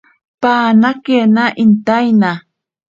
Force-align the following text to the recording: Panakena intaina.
Panakena 0.41 1.43
intaina. 1.63 2.31